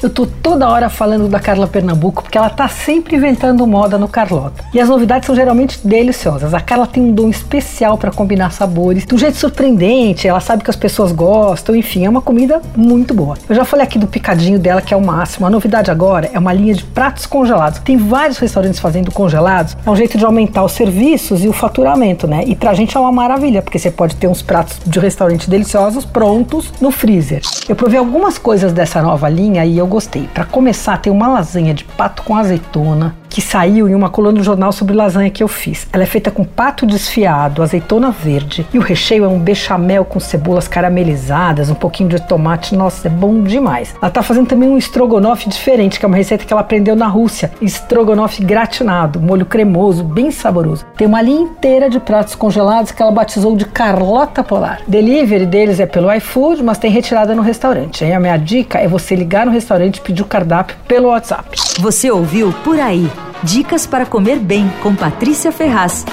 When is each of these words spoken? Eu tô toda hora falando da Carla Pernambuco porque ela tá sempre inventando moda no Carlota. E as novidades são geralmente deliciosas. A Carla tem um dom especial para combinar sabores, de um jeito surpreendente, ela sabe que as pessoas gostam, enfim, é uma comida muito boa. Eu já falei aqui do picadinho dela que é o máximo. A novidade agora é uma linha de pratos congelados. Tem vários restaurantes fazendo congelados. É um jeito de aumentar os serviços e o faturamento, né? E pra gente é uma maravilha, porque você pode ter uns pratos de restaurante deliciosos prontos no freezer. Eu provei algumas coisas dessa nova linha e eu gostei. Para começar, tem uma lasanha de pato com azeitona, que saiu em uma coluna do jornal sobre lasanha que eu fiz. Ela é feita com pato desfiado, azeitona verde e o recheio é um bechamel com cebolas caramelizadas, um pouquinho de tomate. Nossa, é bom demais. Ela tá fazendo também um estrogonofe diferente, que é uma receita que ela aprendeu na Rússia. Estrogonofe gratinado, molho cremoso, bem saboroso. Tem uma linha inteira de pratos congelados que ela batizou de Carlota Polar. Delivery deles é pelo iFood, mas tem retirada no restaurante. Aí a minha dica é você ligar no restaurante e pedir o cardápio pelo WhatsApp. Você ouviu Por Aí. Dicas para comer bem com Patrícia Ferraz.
Eu 0.00 0.08
tô 0.08 0.26
toda 0.26 0.68
hora 0.68 0.88
falando 0.88 1.28
da 1.28 1.40
Carla 1.40 1.66
Pernambuco 1.66 2.22
porque 2.22 2.38
ela 2.38 2.48
tá 2.48 2.68
sempre 2.68 3.16
inventando 3.16 3.66
moda 3.66 3.98
no 3.98 4.06
Carlota. 4.06 4.64
E 4.72 4.78
as 4.80 4.88
novidades 4.88 5.26
são 5.26 5.34
geralmente 5.34 5.84
deliciosas. 5.84 6.54
A 6.54 6.60
Carla 6.60 6.86
tem 6.86 7.02
um 7.02 7.12
dom 7.12 7.28
especial 7.28 7.98
para 7.98 8.12
combinar 8.12 8.52
sabores, 8.52 9.04
de 9.04 9.12
um 9.12 9.18
jeito 9.18 9.36
surpreendente, 9.36 10.28
ela 10.28 10.38
sabe 10.38 10.62
que 10.62 10.70
as 10.70 10.76
pessoas 10.76 11.10
gostam, 11.10 11.74
enfim, 11.74 12.06
é 12.06 12.08
uma 12.08 12.22
comida 12.22 12.62
muito 12.76 13.12
boa. 13.12 13.36
Eu 13.48 13.56
já 13.56 13.64
falei 13.64 13.84
aqui 13.84 13.98
do 13.98 14.06
picadinho 14.06 14.56
dela 14.56 14.80
que 14.80 14.94
é 14.94 14.96
o 14.96 15.04
máximo. 15.04 15.46
A 15.46 15.50
novidade 15.50 15.90
agora 15.90 16.30
é 16.32 16.38
uma 16.38 16.52
linha 16.52 16.74
de 16.74 16.84
pratos 16.84 17.26
congelados. 17.26 17.80
Tem 17.80 17.96
vários 17.96 18.38
restaurantes 18.38 18.78
fazendo 18.78 19.10
congelados. 19.10 19.76
É 19.84 19.90
um 19.90 19.96
jeito 19.96 20.16
de 20.16 20.24
aumentar 20.24 20.62
os 20.62 20.72
serviços 20.72 21.42
e 21.42 21.48
o 21.48 21.52
faturamento, 21.52 22.28
né? 22.28 22.44
E 22.46 22.54
pra 22.54 22.72
gente 22.72 22.96
é 22.96 23.00
uma 23.00 23.10
maravilha, 23.10 23.62
porque 23.62 23.80
você 23.80 23.90
pode 23.90 24.14
ter 24.14 24.28
uns 24.28 24.42
pratos 24.42 24.78
de 24.86 25.00
restaurante 25.00 25.50
deliciosos 25.50 26.04
prontos 26.04 26.72
no 26.80 26.92
freezer. 26.92 27.40
Eu 27.68 27.74
provei 27.74 27.98
algumas 27.98 28.38
coisas 28.38 28.72
dessa 28.72 29.02
nova 29.02 29.28
linha 29.28 29.64
e 29.64 29.76
eu 29.76 29.87
gostei. 29.88 30.28
Para 30.28 30.44
começar, 30.44 30.98
tem 30.98 31.12
uma 31.12 31.28
lasanha 31.28 31.74
de 31.74 31.84
pato 31.84 32.22
com 32.22 32.36
azeitona, 32.36 33.16
que 33.38 33.42
saiu 33.42 33.88
em 33.88 33.94
uma 33.94 34.10
coluna 34.10 34.36
do 34.36 34.42
jornal 34.42 34.72
sobre 34.72 34.96
lasanha 34.96 35.30
que 35.30 35.44
eu 35.44 35.46
fiz. 35.46 35.86
Ela 35.92 36.02
é 36.02 36.06
feita 36.06 36.28
com 36.28 36.42
pato 36.42 36.84
desfiado, 36.84 37.62
azeitona 37.62 38.10
verde 38.10 38.66
e 38.74 38.78
o 38.78 38.82
recheio 38.82 39.24
é 39.24 39.28
um 39.28 39.38
bechamel 39.38 40.04
com 40.04 40.18
cebolas 40.18 40.66
caramelizadas, 40.66 41.70
um 41.70 41.74
pouquinho 41.76 42.08
de 42.08 42.20
tomate. 42.20 42.74
Nossa, 42.74 43.06
é 43.06 43.10
bom 43.10 43.40
demais. 43.44 43.94
Ela 44.02 44.10
tá 44.10 44.24
fazendo 44.24 44.48
também 44.48 44.68
um 44.68 44.76
estrogonofe 44.76 45.48
diferente, 45.48 46.00
que 46.00 46.04
é 46.04 46.08
uma 46.08 46.16
receita 46.16 46.44
que 46.44 46.52
ela 46.52 46.62
aprendeu 46.62 46.96
na 46.96 47.06
Rússia. 47.06 47.52
Estrogonofe 47.62 48.42
gratinado, 48.42 49.20
molho 49.20 49.46
cremoso, 49.46 50.02
bem 50.02 50.32
saboroso. 50.32 50.84
Tem 50.96 51.06
uma 51.06 51.22
linha 51.22 51.42
inteira 51.42 51.88
de 51.88 52.00
pratos 52.00 52.34
congelados 52.34 52.90
que 52.90 53.00
ela 53.00 53.12
batizou 53.12 53.54
de 53.54 53.66
Carlota 53.66 54.42
Polar. 54.42 54.80
Delivery 54.88 55.46
deles 55.46 55.78
é 55.78 55.86
pelo 55.86 56.12
iFood, 56.12 56.60
mas 56.64 56.78
tem 56.78 56.90
retirada 56.90 57.36
no 57.36 57.42
restaurante. 57.42 58.02
Aí 58.02 58.12
a 58.12 58.18
minha 58.18 58.36
dica 58.36 58.80
é 58.80 58.88
você 58.88 59.14
ligar 59.14 59.46
no 59.46 59.52
restaurante 59.52 59.98
e 59.98 60.00
pedir 60.00 60.22
o 60.22 60.26
cardápio 60.26 60.76
pelo 60.88 61.10
WhatsApp. 61.10 61.56
Você 61.78 62.10
ouviu 62.10 62.52
Por 62.64 62.80
Aí. 62.80 63.08
Dicas 63.42 63.86
para 63.86 64.04
comer 64.04 64.38
bem 64.38 64.68
com 64.82 64.94
Patrícia 64.94 65.52
Ferraz. 65.52 66.04